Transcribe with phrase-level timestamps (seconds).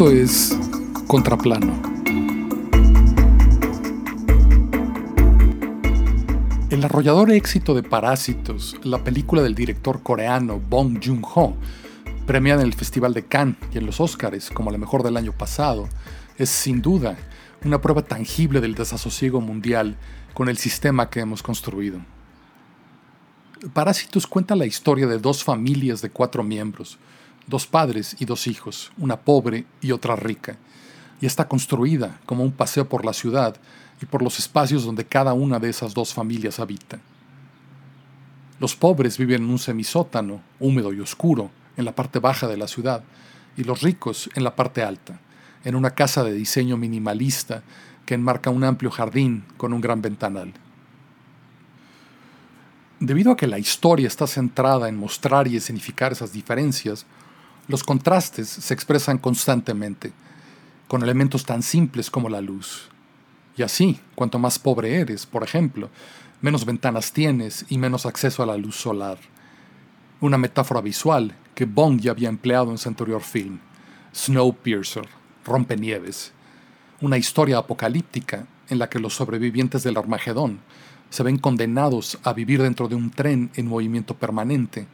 [0.00, 0.58] Esto es
[1.06, 1.78] Contraplano.
[6.70, 11.54] El arrollador éxito de Parásitos, la película del director coreano Bong Joon-ho,
[12.24, 15.32] premiada en el Festival de Cannes y en los Oscars como la mejor del año
[15.32, 15.86] pasado,
[16.38, 17.18] es sin duda
[17.62, 19.98] una prueba tangible del desasosiego mundial
[20.32, 22.00] con el sistema que hemos construido.
[23.74, 26.96] Parásitos cuenta la historia de dos familias de cuatro miembros,
[27.46, 30.56] dos padres y dos hijos, una pobre y otra rica,
[31.20, 33.56] y está construida como un paseo por la ciudad
[34.00, 37.00] y por los espacios donde cada una de esas dos familias habita.
[38.58, 42.68] Los pobres viven en un semisótano, húmedo y oscuro, en la parte baja de la
[42.68, 43.02] ciudad,
[43.56, 45.20] y los ricos en la parte alta,
[45.64, 47.62] en una casa de diseño minimalista
[48.06, 50.52] que enmarca un amplio jardín con un gran ventanal.
[52.98, 57.06] Debido a que la historia está centrada en mostrar y escenificar esas diferencias,
[57.70, 60.12] los contrastes se expresan constantemente,
[60.88, 62.88] con elementos tan simples como la luz.
[63.56, 65.88] Y así, cuanto más pobre eres, por ejemplo,
[66.40, 69.18] menos ventanas tienes y menos acceso a la luz solar.
[70.20, 73.60] Una metáfora visual que Bond ya había empleado en su anterior film,
[74.14, 75.06] Snowpiercer,
[75.44, 76.32] Rompenieves.
[77.00, 80.58] Una historia apocalíptica en la que los sobrevivientes del Armagedón
[81.08, 84.86] se ven condenados a vivir dentro de un tren en movimiento permanente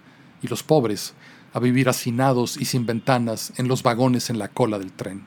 [0.43, 1.15] y los pobres
[1.57, 5.23] a vivir hacinados y sin ventanas en los vagones en la cola del tren.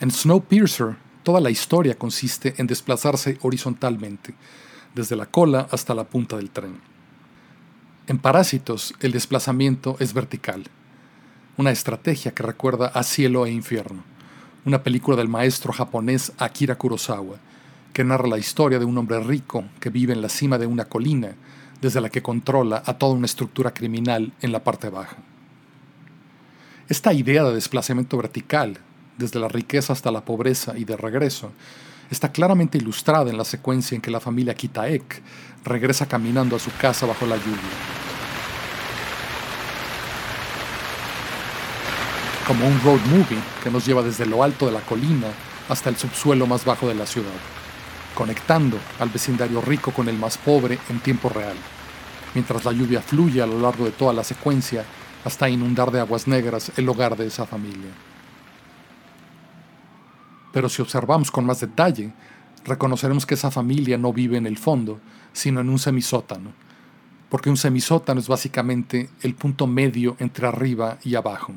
[0.00, 4.34] En Snowpiercer, toda la historia consiste en desplazarse horizontalmente,
[4.94, 6.80] desde la cola hasta la punta del tren.
[8.06, 10.64] En Parásitos, el desplazamiento es vertical,
[11.58, 14.02] una estrategia que recuerda a Cielo e Infierno,
[14.64, 17.36] una película del maestro japonés Akira Kurosawa,
[17.92, 20.86] que narra la historia de un hombre rico que vive en la cima de una
[20.86, 21.34] colina
[21.82, 25.16] desde la que controla a toda una estructura criminal en la parte baja.
[26.88, 28.78] Esta idea de desplazamiento vertical,
[29.18, 31.50] desde la riqueza hasta la pobreza y de regreso,
[32.08, 35.22] está claramente ilustrada en la secuencia en que la familia Kitaek
[35.64, 37.58] regresa caminando a su casa bajo la lluvia.
[42.46, 45.28] Como un road movie que nos lleva desde lo alto de la colina
[45.68, 47.40] hasta el subsuelo más bajo de la ciudad
[48.14, 51.56] conectando al vecindario rico con el más pobre en tiempo real,
[52.34, 54.84] mientras la lluvia fluye a lo largo de toda la secuencia
[55.24, 57.90] hasta inundar de aguas negras el hogar de esa familia.
[60.52, 62.12] Pero si observamos con más detalle,
[62.64, 65.00] reconoceremos que esa familia no vive en el fondo,
[65.32, 66.52] sino en un semisótano,
[67.30, 71.54] porque un semisótano es básicamente el punto medio entre arriba y abajo,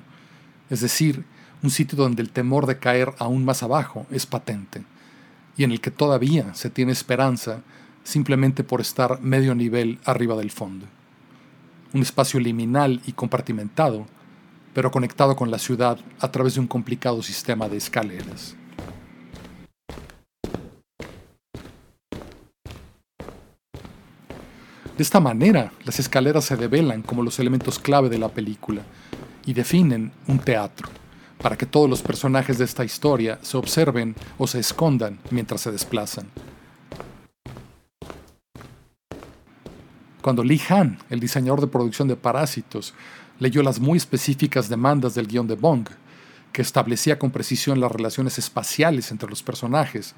[0.70, 1.26] es decir,
[1.62, 4.84] un sitio donde el temor de caer aún más abajo es patente
[5.58, 7.62] y en el que todavía se tiene esperanza
[8.06, 10.86] simplemente por estar medio nivel arriba del fondo.
[11.92, 14.06] Un espacio liminal y compartimentado,
[14.74, 18.56] pero conectado con la ciudad a través de un complicado sistema de escaleras.
[24.96, 28.84] De esta manera, las escaleras se develan como los elementos clave de la película
[29.46, 30.88] y definen un teatro
[31.42, 35.72] para que todos los personajes de esta historia se observen o se escondan mientras se
[35.72, 36.28] desplazan.
[40.26, 42.96] Cuando Lee Han, el diseñador de producción de Parásitos,
[43.38, 45.88] leyó las muy específicas demandas del guion de Bong,
[46.52, 50.16] que establecía con precisión las relaciones espaciales entre los personajes,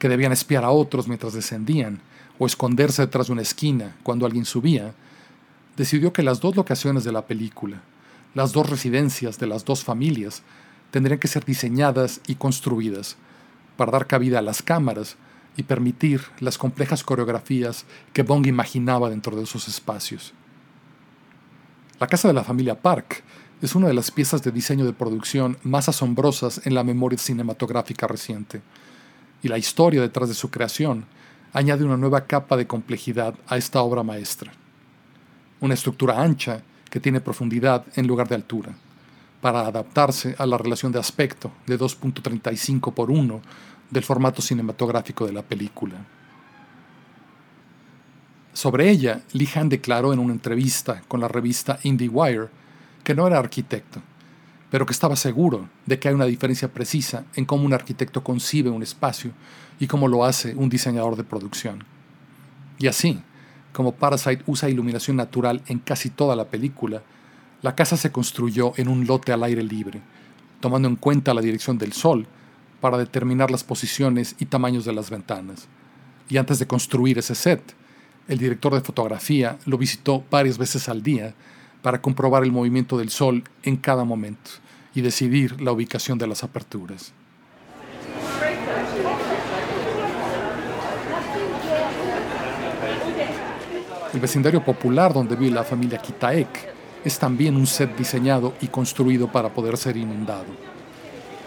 [0.00, 2.00] que debían espiar a otros mientras descendían,
[2.40, 4.94] o esconderse detrás de una esquina cuando alguien subía,
[5.76, 7.82] decidió que las dos locaciones de la película,
[8.34, 10.42] las dos residencias de las dos familias
[10.90, 13.16] tendrían que ser diseñadas y construidas
[13.76, 15.16] para dar cabida a las cámaras
[15.56, 20.32] y permitir las complejas coreografías que Bong imaginaba dentro de esos espacios.
[21.98, 23.22] La casa de la familia Park
[23.62, 28.06] es una de las piezas de diseño de producción más asombrosas en la memoria cinematográfica
[28.06, 28.60] reciente,
[29.42, 31.06] y la historia detrás de su creación
[31.52, 34.52] añade una nueva capa de complejidad a esta obra maestra.
[35.60, 38.76] Una estructura ancha que tiene profundidad en lugar de altura,
[39.46, 43.40] para adaptarse a la relación de aspecto de 2.35 por 1
[43.88, 46.04] del formato cinematográfico de la película.
[48.52, 52.48] Sobre ella, Lee Han declaró en una entrevista con la revista IndieWire
[53.04, 54.02] que no era arquitecto,
[54.68, 58.70] pero que estaba seguro de que hay una diferencia precisa en cómo un arquitecto concibe
[58.70, 59.30] un espacio
[59.78, 61.84] y cómo lo hace un diseñador de producción.
[62.80, 63.22] Y así,
[63.72, 67.02] como Parasite usa iluminación natural en casi toda la película,
[67.66, 70.00] la casa se construyó en un lote al aire libre,
[70.60, 72.24] tomando en cuenta la dirección del sol
[72.80, 75.66] para determinar las posiciones y tamaños de las ventanas.
[76.28, 77.60] Y antes de construir ese set,
[78.28, 81.34] el director de fotografía lo visitó varias veces al día
[81.82, 84.48] para comprobar el movimiento del sol en cada momento
[84.94, 87.12] y decidir la ubicación de las aperturas.
[94.14, 96.75] El vecindario popular donde vive la familia Kitaek
[97.06, 100.46] es también un set diseñado y construido para poder ser inundado.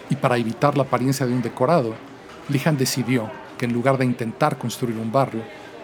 [0.08, 1.94] Y para evitar la apariencia de un decorado,
[2.48, 5.42] Lihan decidió que en lugar de intentar construir un barrio,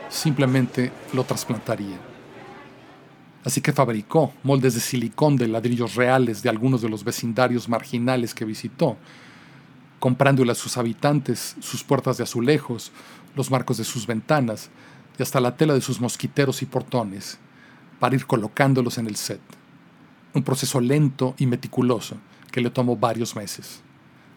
[0.08, 1.99] simplemente lo trasplantaría.
[3.44, 8.32] Así que fabricó moldes de silicón de ladrillos reales de algunos de los vecindarios marginales
[8.32, 8.96] que visitó,
[10.00, 12.93] comprándole a sus habitantes sus puertas de azulejos,
[13.34, 14.70] los marcos de sus ventanas
[15.19, 17.38] y hasta la tela de sus mosquiteros y portones,
[18.00, 19.56] para ir colocándolos en el set.
[20.36, 22.16] Un proceso lento y meticuloso
[22.52, 23.80] que le tomó varios meses.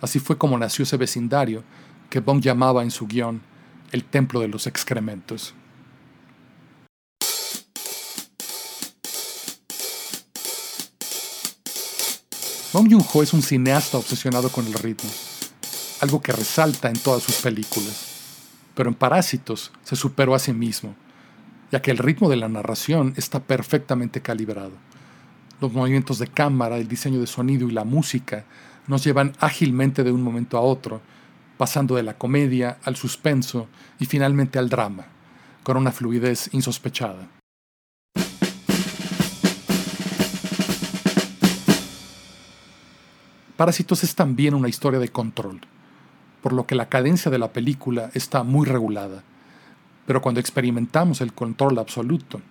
[0.01, 1.63] Así fue como nació ese vecindario
[2.09, 3.41] que Bong llamaba en su guion
[3.91, 5.53] el Templo de los Excrementos.
[12.73, 15.09] Bong Joon-ho es un cineasta obsesionado con el ritmo,
[16.01, 18.09] algo que resalta en todas sus películas
[18.79, 20.95] pero en Parásitos se superó a sí mismo,
[21.69, 24.71] ya que el ritmo de la narración está perfectamente calibrado.
[25.61, 28.45] Los movimientos de cámara, el diseño de sonido y la música
[28.87, 31.01] nos llevan ágilmente de un momento a otro,
[31.57, 33.67] pasando de la comedia al suspenso
[33.99, 35.05] y finalmente al drama,
[35.63, 37.27] con una fluidez insospechada.
[43.57, 45.59] Parásitos es también una historia de control
[46.41, 49.23] por lo que la cadencia de la película está muy regulada.
[50.05, 52.41] Pero cuando experimentamos el control absoluto,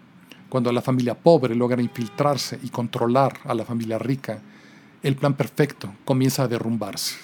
[0.49, 4.41] cuando la familia pobre logra infiltrarse y controlar a la familia rica,
[5.03, 7.17] el plan perfecto comienza a derrumbarse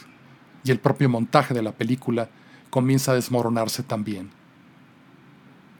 [0.62, 2.28] y el propio montaje de la película
[2.70, 4.30] comienza a desmoronarse también.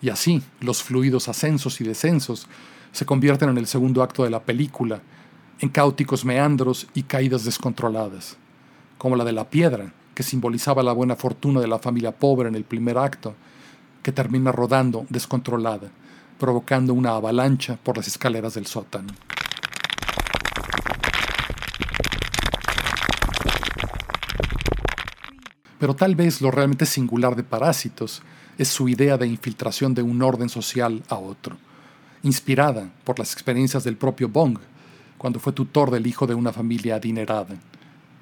[0.01, 2.47] Y así, los fluidos ascensos y descensos
[2.93, 5.01] se convierten en el segundo acto de la película,
[5.61, 8.37] en caóticos meandros y caídas descontroladas,
[8.99, 12.55] como la de la piedra que simbolizaba la buena fortuna de la familia pobre en
[12.55, 13.35] el primer acto,
[14.03, 15.91] que termina rodando descontrolada,
[16.39, 19.13] provocando una avalancha por las escaleras del sótano.
[25.79, 28.23] Pero tal vez lo realmente singular de Parásitos
[28.57, 31.57] es su idea de infiltración de un orden social a otro,
[32.23, 34.59] inspirada por las experiencias del propio Bong,
[35.19, 37.57] cuando fue tutor del hijo de una familia adinerada,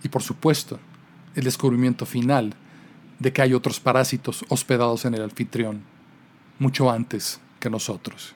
[0.02, 0.78] y por supuesto
[1.34, 2.54] el descubrimiento final
[3.18, 5.82] de que hay otros parásitos hospedados en el anfitrión,
[6.58, 8.34] mucho antes que nosotros.